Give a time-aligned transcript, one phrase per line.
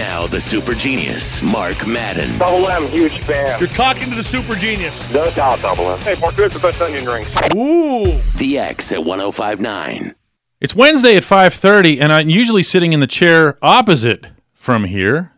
[0.00, 2.38] Now the super genius, Mark Madden.
[2.38, 3.60] Double M, huge fan.
[3.60, 5.12] You're talking to the super genius.
[5.12, 5.98] No doubt, Double M.
[5.98, 7.28] Hey, Mark, who's the best onion rings?
[7.54, 8.18] Ooh.
[8.38, 10.14] The X at 1059.
[10.58, 15.32] It's Wednesday at 5:30 and I'm usually sitting in the chair opposite from here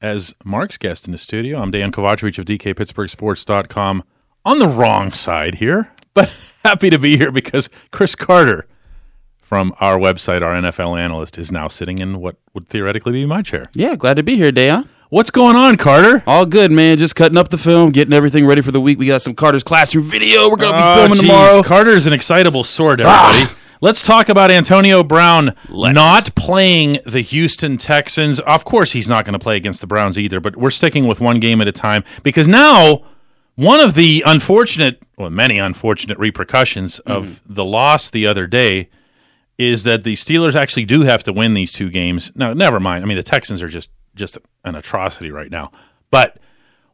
[0.00, 1.60] as Mark's guest in the studio.
[1.60, 4.02] I'm Dejan Kovacevic of DKPittsburghSports.com
[4.46, 6.30] on the wrong side here, but
[6.64, 8.66] happy to be here because Chris Carter
[9.48, 13.40] from our website, our NFL analyst, is now sitting in what would theoretically be my
[13.40, 13.70] chair.
[13.72, 14.86] Yeah, glad to be here, Dejan.
[15.08, 16.22] What's going on, Carter?
[16.26, 16.98] All good, man.
[16.98, 18.98] Just cutting up the film, getting everything ready for the week.
[18.98, 20.50] We got some Carter's classroom video.
[20.50, 21.26] We're gonna be Oh, filming geez.
[21.28, 21.62] tomorrow.
[21.62, 23.50] Carter's an excitable sort, everybody.
[23.80, 25.94] Let's talk about Antonio Brown Let's.
[25.94, 28.38] not playing the Houston Texans.
[28.40, 31.20] Of course, he's not going to play against the Browns either, but we're sticking with
[31.20, 33.02] one game at a time because now
[33.54, 37.54] one of the unfortunate, well, many unfortunate repercussions of Mm-hmm.
[37.54, 38.88] the loss the other day
[39.58, 42.32] is that the Steelers actually do have to win these two games.
[42.34, 43.04] Now, never mind.
[43.04, 45.70] I mean, the Texans are just just an atrocity right now.
[46.10, 46.38] But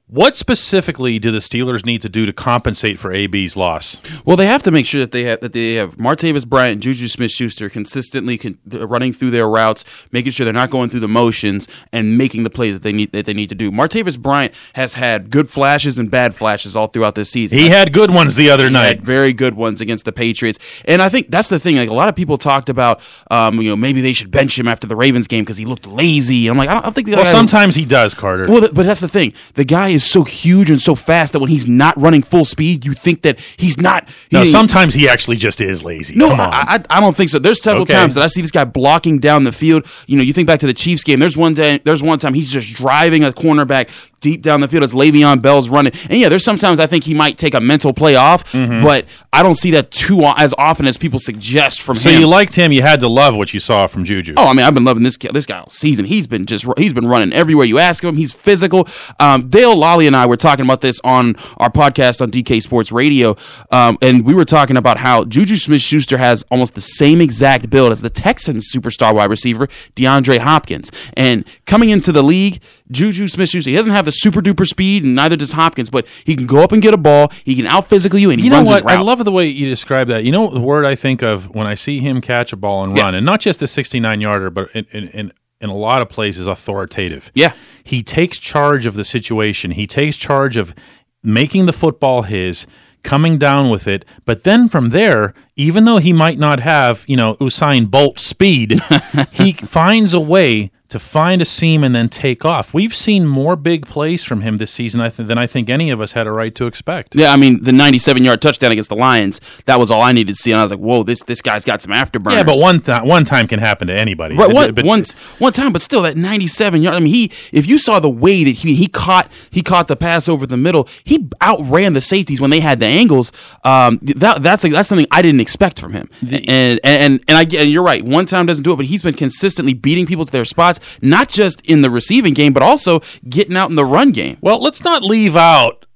[0.07, 4.01] what specifically do the Steelers need to do to compensate for AB's loss?
[4.25, 6.83] Well, they have to make sure that they have that they have Martavis Bryant, and
[6.83, 9.83] Juju Smith-Schuster consistently con- running through their routes,
[10.13, 13.13] making sure they're not going through the motions and making the plays that they need
[13.13, 13.71] that they need to do.
[13.73, 17.59] Martavis Bryant has had good flashes and bad flashes all throughout this season.
[17.59, 18.69] He had good ones the other night.
[18.69, 18.97] He night.
[18.97, 21.77] had very good ones against the Patriots, and I think that's the thing.
[21.77, 24.69] Like a lot of people talked about, um, you know, maybe they should bench him
[24.69, 26.47] after the Ravens game because he looked lazy.
[26.47, 27.09] I'm like, I don't, I don't think.
[27.09, 28.47] the Well, sometimes he does, Carter.
[28.49, 29.33] Well, th- but that's the thing.
[29.55, 32.85] The guy is so huge and so fast that when he's not running full speed,
[32.85, 34.09] you think that he's not.
[34.33, 36.15] no, sometimes he actually just is lazy.
[36.15, 37.39] no, I, I, I don't think so.
[37.39, 37.95] There's several Okay.
[37.95, 39.87] times that I see this guy blocking down the field.
[40.07, 41.21] You know, you think back to the Chiefs game.
[41.21, 43.89] There's one day, there's one time he's just driving a cornerback
[44.25, 45.93] deep down the field as Le'Veon Bell's running.
[46.09, 48.83] And yeah, there's sometimes I think he might take a mental play off, Mm-hmm.
[48.83, 52.15] but I don't see that too as often as people suggest from so him.
[52.17, 52.73] So you liked him.
[52.73, 54.35] You had to love what you saw from Juju.
[54.39, 56.05] Oh, I mean, I've been loving this guy, this guy all season.
[56.07, 58.17] He's been just he's been running everywhere you ask him.
[58.17, 58.89] He's physical.
[59.21, 62.91] Um, Dale Lolley and I were talking about this on our podcast on DK Sports
[62.93, 63.37] Radio,
[63.71, 67.93] um, and we were talking about how Juju Smith-Schuster has almost the same exact build
[67.93, 69.67] as the Texans superstar wide receiver
[69.97, 70.91] DeAndre Hopkins.
[71.15, 72.61] And coming into the league,
[72.91, 76.35] Juju Smith-Schuster he doesn't have the super duper speed, and neither does Hopkins, but he
[76.37, 77.31] can go up and get a ball.
[77.45, 78.77] He can out physical you, and he You know runs what?
[78.77, 78.99] his route.
[78.99, 80.25] I love the way you describe that.
[80.25, 82.97] You know the word I think of when I see him catch a ball and
[82.97, 83.05] Yeah.
[83.05, 86.09] run, and not just a 69 yarder, but in, in, in, in a lot of
[86.09, 87.31] places, authoritative.
[87.35, 87.53] Yeah.
[87.83, 89.71] He takes charge of the situation.
[89.73, 90.75] He takes charge of
[91.23, 92.67] making the football his,
[93.03, 94.05] coming down with it.
[94.25, 98.81] But then from there, even though he might not have, you know, Usain Bolt speed,
[99.33, 102.73] he finds a way to find a seam and then take off.
[102.73, 105.91] We've seen more big plays from him this season I th- than I think any
[105.91, 107.17] of us had a right to expect.
[107.17, 109.41] Yeah, I mean the 97 yard touchdown against the Lions.
[109.65, 111.65] That was all I needed to see, and I was like, "Whoa, this this guy's
[111.65, 114.37] got some afterburners." Yeah, but one th- one time can happen to anybody.
[114.37, 115.05] Right, one, But- one,
[115.39, 116.95] one time, but still, that 97 yard.
[116.97, 119.97] I mean, he if you saw the way that he he caught he caught the
[119.97, 123.33] pass over the middle, he outran the safeties when they had the angles.
[123.65, 126.09] Um, that that's like, that's something I didn't expect from him.
[126.23, 128.05] And and and I get- and you're right.
[128.05, 131.29] One time doesn't do it, but he's been consistently beating people to their spots, not
[131.29, 134.37] just in the receiving game, but also getting out in the run game.
[134.41, 135.87] Well, let's not leave out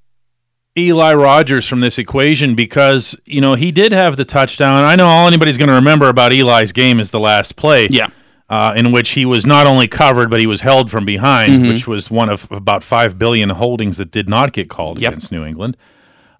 [0.76, 4.77] Eli Rogers from this equation because you know he did have the touchdown.
[4.77, 7.88] I know all anybody's going to remember about Eli's game is the last play.
[7.91, 8.09] Yeah.
[8.50, 11.69] Uh, in which he was not only covered, but he was held from behind, Mm-hmm.
[11.69, 15.09] which was one of about five billion holdings that did not get called Yep.
[15.12, 15.77] against New England.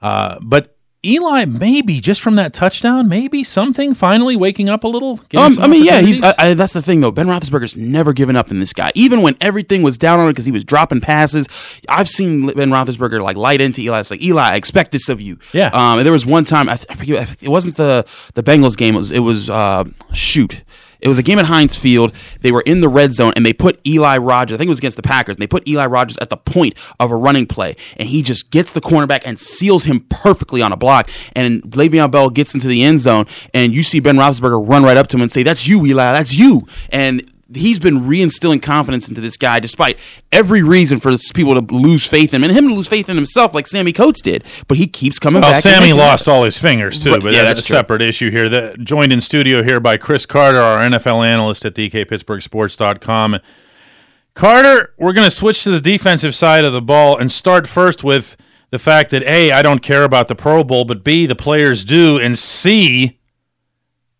[0.01, 5.21] Uh, but Eli, maybe just from that touchdown, maybe something finally waking up a little.
[5.37, 6.21] Um, I mean, yeah, he's.
[6.21, 6.35] I.
[6.37, 7.13] I, that's the thing, though.
[7.13, 10.33] Ben Roethlisberger's never given up in this guy, even when everything was down on it
[10.33, 11.47] because he was dropping passes.
[11.89, 14.01] I've seen Ben Roethlisberger like light into Eli.
[14.01, 15.39] It's like Eli, I expect this of you.
[15.53, 15.69] Yeah.
[15.73, 17.43] Um, and there was one time I, th- I forget.
[17.45, 18.05] It wasn't the
[18.35, 18.97] the Bengals game.
[18.97, 19.13] It was.
[19.13, 19.49] It was.
[19.49, 20.63] Uh, shoot.
[21.01, 22.13] It was a game at Heinz Field.
[22.41, 24.55] They were in the red zone, and they put Eli Rogers.
[24.55, 25.37] I think it was against the Packers.
[25.37, 28.51] And they put Eli Rogers at the point of a running play, and he just
[28.51, 31.11] gets the cornerback and seals him perfectly on a block.
[31.35, 34.97] And Le'Veon Bell gets into the end zone, and you see Ben Roethlisberger run right
[34.97, 36.13] up to him and say, "That's you, Eli.
[36.13, 37.23] That's you." And
[37.55, 39.99] he's been reinstilling confidence into this guy, despite
[40.31, 43.17] every reason for people to lose faith in him, and him to lose faith in
[43.17, 44.45] himself, like Sammy Coates did.
[44.67, 45.63] But he keeps coming Well, back.
[45.63, 47.77] Sammy lost all his fingers too, Right, but yeah, that's, that's a true.
[47.77, 48.49] separate issue here.
[48.49, 53.39] That joined in studio here by Chris Carter, our NFL analyst at DKPittsburghSports.com.
[54.35, 58.05] Carter, we're going to switch to the defensive side of the ball and start first
[58.05, 58.37] with
[58.71, 61.85] the fact that A, I don't care about the Pro Bowl, but B, the players
[61.85, 63.18] do, and C,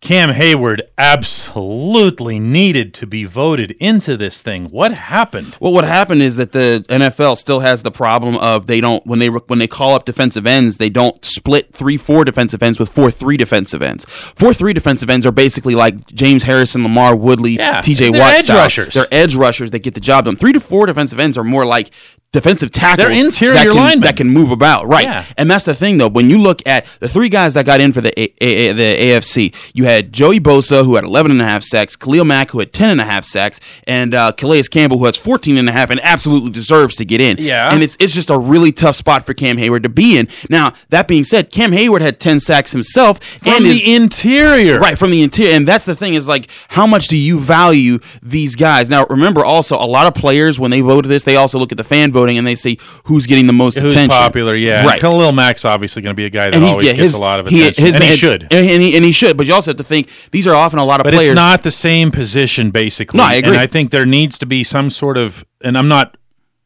[0.01, 4.65] Cam Heyward absolutely needed to be voted into this thing.
[4.69, 5.57] What happened?
[5.59, 9.19] Well, what happened is that the NFL still has the problem of they don't when
[9.19, 12.87] they when they call up defensive ends, they don't split three four defensive ends with
[12.89, 14.05] four three defensive ends.
[14.05, 18.11] Four three defensive ends are basically like James Harrison, LaMarr Woodley, Yeah, T.J.
[18.11, 18.33] they're Watt.
[18.35, 18.57] edge style.
[18.59, 18.93] rushers.
[18.93, 20.37] They're edge rushers that get the job done.
[20.37, 21.91] Three to four defensive ends are more like
[22.31, 23.07] defensive tackles.
[23.07, 24.01] They're interior that can, linemen.
[24.01, 25.03] that can move about, right?
[25.03, 25.25] Yeah.
[25.37, 26.09] And that's the thing, though.
[26.09, 28.73] When you look at the three guys that got in for the A- A- A-
[28.73, 32.51] the AFC, you had Joey Bosa, who had 11 and a half sacks, Khalil Mack,
[32.51, 35.67] who had 10 and a half sacks, and uh, Calais Campbell, who has 14 and
[35.67, 37.37] a half and absolutely deserves to get in.
[37.39, 37.73] Yeah.
[37.73, 40.27] And it's, it's just a really tough spot for Cam Heyward to be in.
[40.49, 43.23] Now, that being said, Cam Heyward had 10 sacks himself.
[43.23, 44.79] From and the is, interior.
[44.79, 45.55] Right, from the interior.
[45.55, 48.89] And that's the thing is like, how much do you value these guys?
[48.89, 51.77] Now, remember also, a lot of players, when they vote this, they also look at
[51.77, 54.09] the fan voting and they say who's getting the most Who's attention.
[54.09, 54.55] popular?
[54.57, 54.85] Yeah.
[54.85, 54.99] Right.
[54.99, 57.21] Khalil Mack's obviously going to be a guy that And he- always yeah, gets a
[57.21, 57.85] lot of he- attention.
[57.85, 58.47] his- and he should.
[58.51, 59.37] And he, and he should.
[59.37, 61.29] But you also have to think these are often a lot of But players.
[61.29, 63.17] it's not the same position, basically.
[63.17, 63.51] No, I agree.
[63.51, 66.17] And I think there needs to be some sort of, and I'm not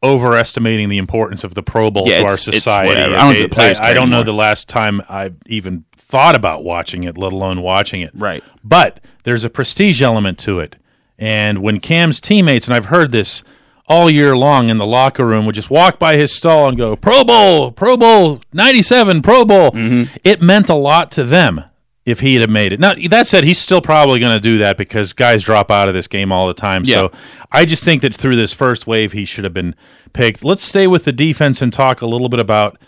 [0.02, 2.90] overestimating the importance of the Pro Bowl Yeah, to our society.
[3.00, 6.34] I don't think the players I, care don't know the last time I even thought
[6.34, 8.10] about watching it, let alone watching it.
[8.14, 8.44] Right.
[8.62, 10.76] But there's a prestige element to it.
[11.18, 13.42] And when Cam's teammates, and I've heard this
[13.86, 16.96] all year long in the locker room, would just walk by his stall and go,
[16.96, 20.16] Pro Bowl, Pro Bowl, 97, Pro Bowl, Mm-hmm.
[20.24, 21.64] it meant a lot to them
[22.06, 22.80] if he'd have made it.
[22.80, 25.94] Now, that said, he's still probably going to do that because guys drop out of
[25.94, 26.84] this game all the time.
[26.84, 26.96] Yeah.
[26.96, 27.12] So
[27.50, 29.74] I just think that through this first wave, he should have been
[30.12, 30.44] picked.
[30.44, 32.78] Let's stay with the defense and talk a little bit about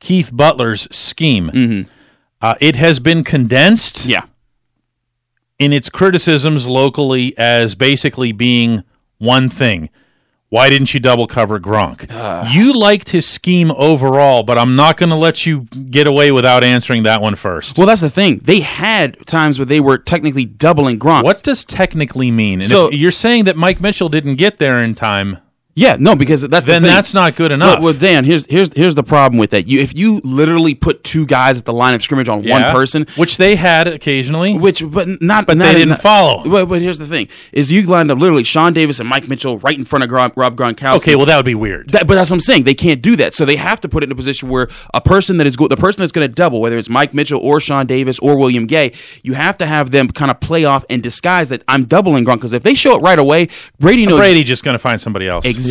[0.00, 1.86] Keith Butler's scheme.
[2.42, 4.10] Uh, it has been condensed Mm-hmm.
[4.10, 4.22] Yeah.
[5.58, 8.84] in its criticisms locally as basically being
[9.18, 9.88] one thing.
[10.48, 12.06] Why didn't you double cover Gronk?
[12.10, 12.48] Ah.
[12.52, 16.62] you liked his scheme overall, but I'm not going to let you get away without
[16.62, 17.76] answering that one first.
[17.76, 18.40] Well, that's the thing.
[18.44, 21.24] They had times where they were technically doubling Gronk.
[21.24, 22.60] what does technically mean?
[22.60, 25.38] And So- if you're saying that Mike Mitchell didn't get there in time,
[25.78, 27.74] Yeah, no, because that's then the that's not good enough.
[27.80, 29.68] Well, well, Dan, here's here's here's the problem with that.
[29.68, 33.06] You if you literally put two guys at the line of scrimmage on one person,
[33.16, 34.56] which they had occasionally.
[34.56, 36.42] which but not But not, they didn't not- follow.
[36.44, 39.58] But, but here's the thing: is you lined up literally Sean Davis and Mike Mitchell
[39.58, 40.96] right in front of Gron, Rob Gronkowski.
[40.96, 41.90] okay, well that would be weird.
[41.92, 42.64] That, but that's what I'm saying.
[42.64, 43.34] They can't do that.
[43.34, 45.68] So they have to put it in a position where a person that is go-
[45.68, 48.64] the person that's going to double, whether it's Mike Mitchell or Sean Davis or William
[48.66, 52.24] Gay, you have to have them kind of play off and disguise that I'm doubling
[52.24, 52.36] Gronk.
[52.36, 53.48] Because if they show it right away,
[53.78, 55.44] Brady knows Brady just going to find somebody else.
[55.44, 55.65] Exactly,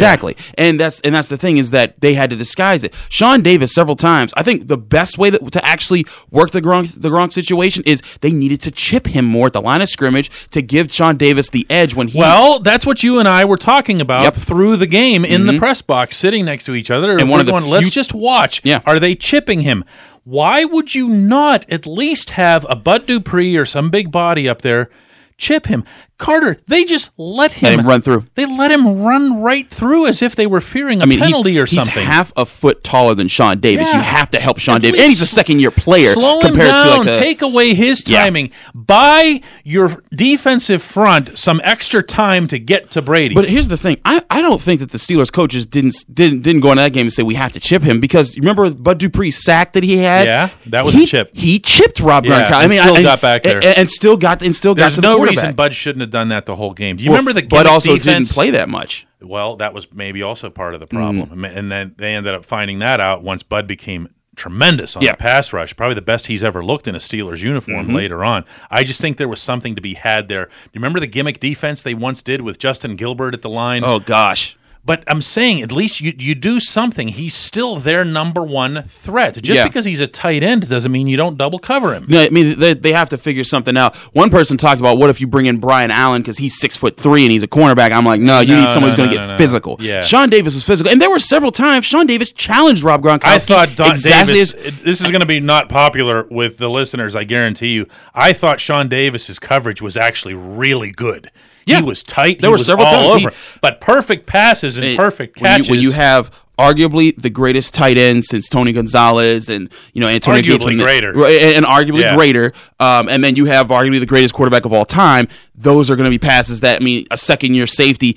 [0.57, 2.93] and that's and that's the thing is that they had to disguise it.
[3.09, 4.33] Sean Davis several times.
[4.37, 8.01] I think the best way that, to actually work the Gronk the Gronk situation is
[8.21, 11.49] they needed to chip him more at the line of scrimmage to give Sean Davis
[11.49, 12.19] the edge when he.
[12.19, 14.33] Well, that's what you and I were talking about Yep.
[14.33, 14.43] Mm-hmm.
[14.43, 17.17] through the game in the press box, sitting next to each other.
[17.17, 18.61] And one of the going, let's just watch.
[18.63, 18.81] Yeah.
[18.85, 19.83] Are they chipping him?
[20.23, 24.61] Why would you not at least have a Bud Dupree or some big body up
[24.63, 24.89] there
[25.37, 25.83] chip him?
[26.17, 28.25] Carter, they just let him, Let run through.
[28.35, 31.59] They let him run right through as if they were fearing a I mean, penalty
[31.59, 31.93] or something.
[31.93, 33.89] he's half a foot taller than Sean Davis.
[33.89, 33.97] Yeah.
[33.97, 36.55] You have to help Sean At Davis, and he's a second year player Slow him
[36.55, 37.03] down.
[37.05, 37.19] to like a.
[37.19, 38.23] Take away his Yeah.
[38.23, 38.51] timing.
[38.73, 43.35] Buy your defensive front some extra time to get to Brady.
[43.35, 46.61] But here's the thing: I, I don't think that the Steelers coaches didn't didn't didn't
[46.61, 48.99] go into that game and say we have to chip him because you remember Bud
[48.99, 50.27] Dupree's sack that he had.
[50.27, 51.31] Yeah, that was a chip.
[51.33, 52.53] He chipped Rob Yeah, Gronkowski.
[52.53, 53.55] I and mean, still I- got back there.
[53.57, 55.43] and, and still got and still got to the no quarterback.
[55.43, 56.97] reason Bud shouldn't have done that the whole game.
[56.97, 58.29] Do you Well, remember the gimmick also defense?
[58.29, 59.05] didn't play that much.
[59.21, 60.97] Well, that was maybe also part of the Mm-hmm.
[61.25, 65.11] problem, and then they ended up finding that out once Bud became tremendous on Yeah.
[65.13, 65.17] Mm-hmm.
[65.17, 68.43] the pass rush, probably the best he's ever looked in a Steelers uniform later on.
[68.69, 70.45] I just think there was something to be had there.
[70.45, 73.83] Do you remember the gimmick defense they once did with Justin Gilbert at the line?
[73.85, 74.57] Oh gosh.
[74.87, 77.07] But I'm saying at least you you do something.
[77.07, 79.33] He's still their number one threat.
[79.41, 79.63] Just Yeah.
[79.67, 82.05] because he's a tight end doesn't mean you don't double cover him.
[82.07, 83.95] No, I mean they, they have to figure something out.
[84.13, 86.97] One person talked about what if you bring in Brian Allen because he's six foot
[86.97, 87.91] three and he's a cornerback.
[87.91, 89.77] I'm like, no, you No, need someone no, who's going to no, get physical.
[89.79, 90.03] Yeah.
[90.03, 93.23] Sean Davis was physical, and there were several times Sean Davis challenged Rob Gronkowski.
[93.25, 94.53] I thought Don exactly Davis.
[94.53, 97.15] as- this is going to be not popular with the listeners.
[97.15, 97.87] I guarantee you.
[98.13, 101.31] I thought Sean Davis's coverage was actually really good.
[101.65, 101.77] Yeah.
[101.77, 102.39] He was tight.
[102.41, 103.27] There he were several times he-
[103.61, 105.67] but perfect passes and perfect when catches.
[105.67, 110.07] you, when you have arguably the greatest tight end since Tony Gonzalez and you know
[110.07, 111.09] Antonio Arguably Gates when the- greater.
[111.25, 112.15] and, and arguably Yeah.
[112.15, 115.27] greater, um, and then you have arguably the greatest quarterback of all time.
[115.55, 118.15] Those are going to be passes that I mean a second year safety.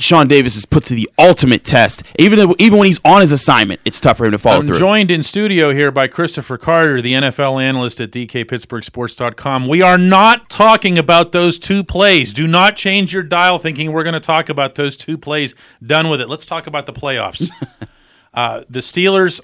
[0.00, 2.02] Sean Davis is put to the ultimate test.
[2.18, 4.66] Even though, even when he's on his assignment, it's tough for him to follow I'm
[4.66, 4.78] through.
[4.78, 9.68] joined in studio here by Christopher Carter, the NFL analyst at DKPittsburghSports.com.
[9.68, 12.32] We are not talking about those two plays.
[12.32, 15.54] Do not change your dial thinking we're going to talk about those two plays.
[15.84, 16.28] Done with it.
[16.28, 17.50] Let's talk about the playoffs.
[18.34, 19.40] uh, the Steelers,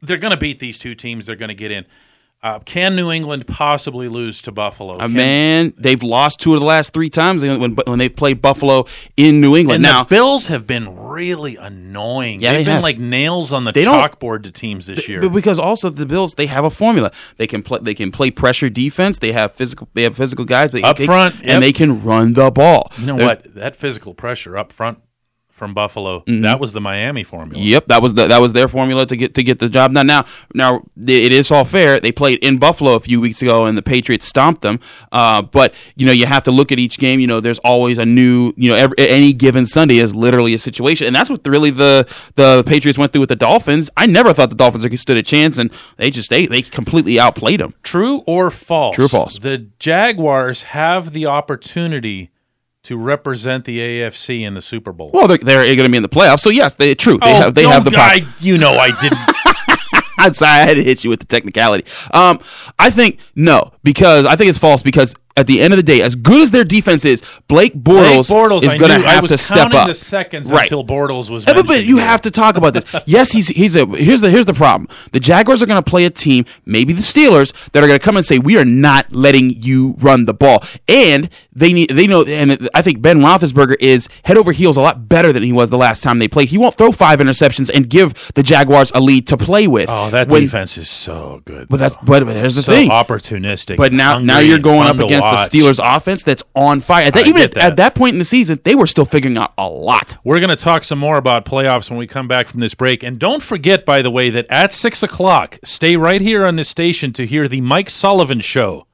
[0.00, 1.26] they're going to beat these two teams.
[1.26, 1.84] They're going to get in.
[2.40, 4.94] Uh, can New England possibly lose to Buffalo?
[4.94, 8.40] Uh, Can- man, they've lost two of the last three times when when they've played
[8.40, 9.84] Buffalo in New England.
[9.84, 12.38] And now, the Bills have been really annoying.
[12.38, 12.82] Yeah, They've they been have.
[12.84, 15.20] like nails on the They chalkboard to teams this year.
[15.20, 17.10] But because also the Bills, they have a formula.
[17.38, 17.80] They can play.
[17.82, 19.18] They can play pressure defense.
[19.18, 19.88] They have physical.
[19.94, 20.70] They have physical guys.
[20.70, 21.44] But Up they- front, yep.
[21.46, 22.92] and they can run the ball.
[22.98, 23.54] you know There's- what?
[23.56, 24.98] That physical pressure up front
[25.58, 26.42] from Buffalo, Mm-hmm.
[26.42, 27.62] that was the Miami formula.
[27.62, 30.06] Yep, that was the, that was their formula to get to get the job done.
[30.06, 30.24] Now,
[30.54, 32.00] now it is all fair.
[32.00, 34.80] They played in Buffalo a few weeks ago, and the Patriots stomped them.
[35.12, 37.20] Uh, but you know, you have to look at each game.
[37.20, 38.52] You know, there's always a new.
[38.56, 42.06] You know, every, any given Sunday is literally a situation, and that's what really the
[42.36, 43.90] the Patriots went through with the Dolphins.
[43.96, 47.60] I never thought the Dolphins stood a chance, and they just they they completely outplayed
[47.60, 47.74] them.
[47.82, 48.94] True or false?
[48.94, 49.38] True or false?
[49.38, 52.30] The Jaguars have the opportunity
[52.84, 55.10] to represent the AFC in the Super Bowl.
[55.12, 57.18] Well, they're, they're going to be in the playoffs, so yes, they true.
[57.18, 57.90] They Oh, have they no, have the.
[57.90, 59.18] pos- You know, I didn't.
[60.20, 61.84] I'm sorry, I had to hit you with the technicality.
[62.12, 62.40] Um,
[62.78, 64.82] I think no, because I think it's false.
[64.82, 68.28] Because at the end of the day, as good as their defense is, Blake Bortles,
[68.28, 69.88] Blake Bortles is going to have to step up.
[69.88, 70.62] The seconds Right.
[70.64, 71.44] until Bortles was.
[71.44, 72.84] But, but you have to talk about this.
[73.06, 74.88] yes, he's he's a here's the here's the problem.
[75.12, 78.04] The Jaguars are going to play a team, maybe the Steelers, that are going to
[78.04, 82.06] come and say we are not letting you run the ball, and they need they
[82.06, 82.24] know.
[82.24, 85.70] And I think Ben Roethlisberger is head over heels a lot better than he was
[85.70, 86.48] the last time they played.
[86.48, 89.88] He won't throw five interceptions and give the Jaguars a lead to play with.
[89.92, 91.68] Oh, that When- defense is so good.
[91.68, 92.90] But that's but, but here's the so thing.
[92.90, 93.76] opportunistic.
[93.76, 97.06] But now, now you're going up to against the Steelers offense that's on fire.
[97.06, 97.76] At that, even at, at that.
[97.76, 100.18] that point in the season, they were still figuring out a lot.
[100.24, 103.02] We're going to talk some more about playoffs when we come back from this break.
[103.02, 106.68] And don't forget, by the way, that at 6 o'clock, stay right here on this
[106.68, 108.86] station to hear the Mike Sullivan Show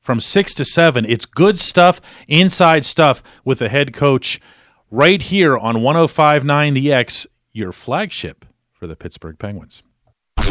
[0.00, 1.04] from 6 to 7.
[1.04, 4.40] It's good stuff, inside stuff with the head coach
[4.90, 9.82] right here on 1059 The X, your flagship for the Pittsburgh Penguins.